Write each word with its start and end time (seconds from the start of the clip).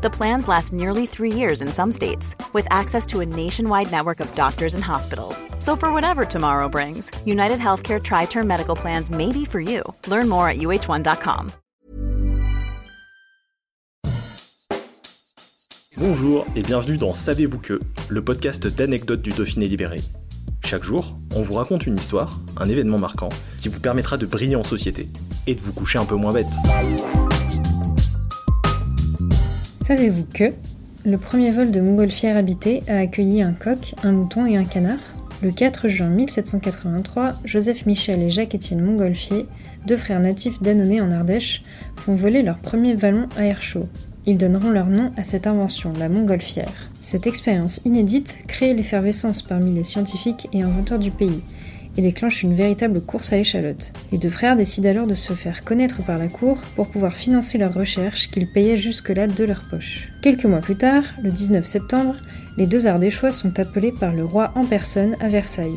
The 0.00 0.10
plans 0.10 0.46
last 0.46 0.72
nearly 0.72 1.06
three 1.06 1.32
years 1.32 1.60
in 1.60 1.68
some 1.68 1.90
states, 1.90 2.36
with 2.52 2.68
access 2.70 3.04
to 3.06 3.18
a 3.18 3.26
nationwide 3.26 3.90
network 3.90 4.20
of 4.20 4.32
doctors 4.36 4.74
and 4.74 4.84
hospitals. 4.84 5.44
So, 5.58 5.74
for 5.74 5.92
whatever 5.92 6.24
tomorrow 6.24 6.68
brings, 6.68 7.10
United 7.26 7.58
Healthcare 7.58 8.00
Tri 8.00 8.26
Term 8.26 8.46
Medical 8.46 8.76
Plans 8.76 9.10
may 9.10 9.32
be 9.32 9.44
for 9.44 9.60
you. 9.60 9.82
Learn 10.06 10.28
more 10.28 10.48
at 10.48 10.58
uh1.com. 10.58 11.48
Bonjour 15.96 16.46
et 16.54 16.62
bienvenue 16.62 16.96
dans 16.96 17.12
Savez-vous 17.12 17.58
que, 17.58 17.80
le 18.08 18.22
podcast 18.22 18.68
d'anecdotes 18.68 19.20
du 19.20 19.30
Dauphiné 19.30 19.66
libéré. 19.66 20.00
Chaque 20.64 20.84
jour, 20.84 21.12
on 21.34 21.42
vous 21.42 21.54
raconte 21.54 21.88
une 21.88 21.96
histoire, 21.96 22.38
un 22.56 22.68
événement 22.68 22.98
marquant, 22.98 23.30
qui 23.58 23.68
vous 23.68 23.80
permettra 23.80 24.16
de 24.16 24.26
briller 24.26 24.54
en 24.54 24.62
société 24.62 25.08
et 25.48 25.56
de 25.56 25.60
vous 25.60 25.72
coucher 25.72 25.98
un 25.98 26.04
peu 26.04 26.14
moins 26.14 26.32
bête. 26.32 26.46
Savez-vous 29.88 30.26
que 30.34 30.52
le 31.06 31.16
premier 31.16 31.50
vol 31.50 31.70
de 31.70 31.80
montgolfière 31.80 32.36
habité 32.36 32.82
a 32.88 32.96
accueilli 32.96 33.40
un 33.40 33.54
coq, 33.54 33.94
un 34.02 34.12
mouton 34.12 34.44
et 34.44 34.58
un 34.58 34.66
canard? 34.66 34.98
Le 35.42 35.50
4 35.50 35.88
juin 35.88 36.10
1783, 36.10 37.30
Joseph 37.46 37.86
Michel 37.86 38.20
et 38.20 38.28
Jacques-Étienne 38.28 38.84
Montgolfier, 38.84 39.46
deux 39.86 39.96
frères 39.96 40.20
natifs 40.20 40.60
d'Annonay 40.60 41.00
en 41.00 41.10
Ardèche, 41.10 41.62
font 41.96 42.14
voler 42.14 42.42
leur 42.42 42.58
premier 42.58 42.96
ballon 42.96 43.24
à 43.38 43.46
air 43.46 43.62
chaud. 43.62 43.88
Ils 44.26 44.36
donneront 44.36 44.68
leur 44.68 44.88
nom 44.88 45.10
à 45.16 45.24
cette 45.24 45.46
invention, 45.46 45.94
la 45.98 46.10
montgolfière. 46.10 46.90
Cette 47.00 47.26
expérience 47.26 47.80
inédite 47.86 48.40
crée 48.46 48.74
l'effervescence 48.74 49.40
parmi 49.40 49.72
les 49.72 49.84
scientifiques 49.84 50.50
et 50.52 50.60
inventeurs 50.60 50.98
du 50.98 51.10
pays 51.10 51.40
et 51.98 52.02
déclenche 52.02 52.44
une 52.44 52.54
véritable 52.54 53.00
course 53.00 53.32
à 53.32 53.36
l'échalote. 53.36 53.92
Les 54.12 54.18
deux 54.18 54.30
frères 54.30 54.56
décident 54.56 54.88
alors 54.88 55.06
de 55.08 55.16
se 55.16 55.32
faire 55.32 55.64
connaître 55.64 56.02
par 56.04 56.16
la 56.16 56.28
cour 56.28 56.58
pour 56.76 56.88
pouvoir 56.88 57.16
financer 57.16 57.58
leurs 57.58 57.74
recherches 57.74 58.30
qu'ils 58.30 58.46
payaient 58.46 58.76
jusque-là 58.76 59.26
de 59.26 59.44
leur 59.44 59.62
poche. 59.68 60.10
Quelques 60.22 60.44
mois 60.44 60.60
plus 60.60 60.76
tard, 60.76 61.02
le 61.20 61.30
19 61.30 61.66
septembre, 61.66 62.14
les 62.56 62.66
deux 62.66 62.86
Ardéchois 62.86 63.32
sont 63.32 63.58
appelés 63.58 63.92
par 63.92 64.14
le 64.14 64.24
roi 64.24 64.52
en 64.54 64.64
personne 64.64 65.16
à 65.20 65.28
Versailles. 65.28 65.76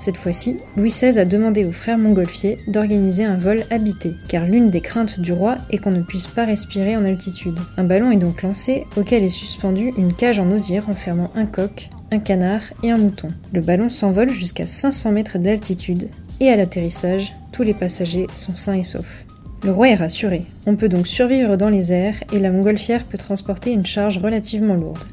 Cette 0.00 0.16
fois-ci, 0.16 0.56
Louis 0.78 0.88
XVI 0.88 1.18
a 1.18 1.26
demandé 1.26 1.66
aux 1.66 1.72
frères 1.72 1.98
Montgolfier 1.98 2.56
d'organiser 2.68 3.22
un 3.22 3.36
vol 3.36 3.64
habité, 3.70 4.14
car 4.28 4.46
l'une 4.46 4.70
des 4.70 4.80
craintes 4.80 5.20
du 5.20 5.34
roi 5.34 5.58
est 5.68 5.76
qu'on 5.76 5.90
ne 5.90 6.00
puisse 6.00 6.26
pas 6.26 6.46
respirer 6.46 6.96
en 6.96 7.04
altitude. 7.04 7.58
Un 7.76 7.84
ballon 7.84 8.10
est 8.10 8.16
donc 8.16 8.40
lancé, 8.40 8.86
auquel 8.96 9.24
est 9.24 9.28
suspendue 9.28 9.92
une 9.98 10.14
cage 10.14 10.38
en 10.38 10.50
osier 10.52 10.78
renfermant 10.78 11.30
un 11.34 11.44
coq, 11.44 11.90
un 12.12 12.18
canard 12.18 12.62
et 12.82 12.90
un 12.90 12.96
mouton. 12.96 13.28
Le 13.52 13.60
ballon 13.60 13.90
s'envole 13.90 14.30
jusqu'à 14.30 14.64
500 14.64 15.12
mètres 15.12 15.36
d'altitude, 15.36 16.08
et 16.40 16.48
à 16.48 16.56
l'atterrissage, 16.56 17.34
tous 17.52 17.62
les 17.62 17.74
passagers 17.74 18.26
sont 18.34 18.56
sains 18.56 18.78
et 18.78 18.84
saufs. 18.84 19.26
Le 19.64 19.70
roi 19.70 19.90
est 19.90 19.96
rassuré. 19.96 20.46
On 20.64 20.76
peut 20.76 20.88
donc 20.88 21.06
survivre 21.08 21.58
dans 21.58 21.68
les 21.68 21.92
airs 21.92 22.24
et 22.32 22.38
la 22.38 22.50
montgolfière 22.50 23.04
peut 23.04 23.18
transporter 23.18 23.72
une 23.72 23.84
charge 23.84 24.16
relativement 24.16 24.76
lourde. 24.76 25.04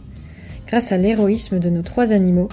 Grâce 0.66 0.94
à 0.94 0.97
l'héroïsme 0.97 1.59
de 1.59 1.69
nos 1.69 1.81
trois 1.81 2.13
animaux, 2.13 2.47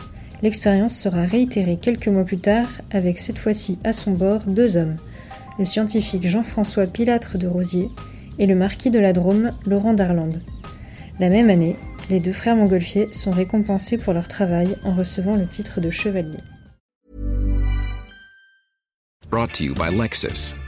L'expérience 0.45 0.95
sera 0.95 1.23
réitérée 1.23 1.78
quelques 1.81 2.09
mois 2.09 2.25
plus 2.25 2.37
tard 2.37 2.67
avec 2.91 3.19
cette 3.19 3.39
fois-ci 3.39 3.78
à 3.83 3.95
son 3.95 4.11
bord 4.11 4.42
deux 4.47 4.77
hommes, 4.77 4.97
le 5.59 5.64
scientifique 5.64 6.28
Jean-François 6.28 6.84
Pilâtre 6.87 7.39
de 7.39 7.47
Rosier 7.47 7.89
et 8.39 8.45
le 8.45 8.55
marquis 8.55 8.91
de 8.91 8.98
la 8.98 9.15
Drôme 9.15 9.53
Laurent 9.65 9.95
d'Arlande. 9.95 10.42
La 11.19 11.31
même 11.31 11.48
année, 11.48 11.77
les 12.11 12.20
deux 12.20 12.34
frères 12.34 12.56
montgolfiers 12.56 13.09
sont 13.11 13.31
récompensés 13.31 13.97
pour 13.97 14.12
leur 14.12 14.28
travail 14.28 14.77
en 14.84 14.92
recevant 14.92 15.34
le 15.34 15.47
titre 15.47 15.81
de 15.81 15.88
chevalier. 15.88 16.37